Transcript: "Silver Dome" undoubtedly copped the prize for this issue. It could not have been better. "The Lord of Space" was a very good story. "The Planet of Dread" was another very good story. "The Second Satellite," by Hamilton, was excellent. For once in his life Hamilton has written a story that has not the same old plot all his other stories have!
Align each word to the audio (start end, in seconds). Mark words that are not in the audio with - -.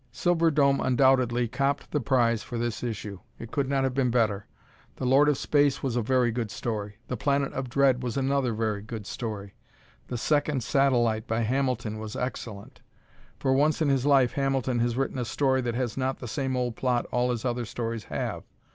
"Silver 0.11 0.49
Dome" 0.49 0.81
undoubtedly 0.81 1.47
copped 1.47 1.91
the 1.91 1.99
prize 1.99 2.41
for 2.41 2.57
this 2.57 2.81
issue. 2.81 3.19
It 3.37 3.51
could 3.51 3.69
not 3.69 3.83
have 3.83 3.93
been 3.93 4.09
better. 4.09 4.47
"The 4.95 5.05
Lord 5.05 5.29
of 5.29 5.37
Space" 5.37 5.83
was 5.83 5.95
a 5.95 6.01
very 6.01 6.31
good 6.31 6.49
story. 6.49 6.97
"The 7.07 7.15
Planet 7.15 7.53
of 7.53 7.69
Dread" 7.69 8.01
was 8.01 8.17
another 8.17 8.51
very 8.55 8.81
good 8.81 9.05
story. 9.05 9.53
"The 10.07 10.17
Second 10.17 10.63
Satellite," 10.63 11.27
by 11.27 11.41
Hamilton, 11.41 11.99
was 11.99 12.15
excellent. 12.15 12.81
For 13.37 13.53
once 13.53 13.79
in 13.79 13.89
his 13.89 14.03
life 14.07 14.31
Hamilton 14.33 14.79
has 14.79 14.97
written 14.97 15.19
a 15.19 15.23
story 15.23 15.61
that 15.61 15.75
has 15.75 15.95
not 15.95 16.17
the 16.17 16.27
same 16.27 16.57
old 16.57 16.75
plot 16.75 17.05
all 17.11 17.29
his 17.29 17.45
other 17.45 17.65
stories 17.65 18.05
have! 18.05 18.41